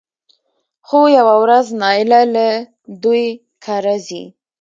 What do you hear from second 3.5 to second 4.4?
کره ځي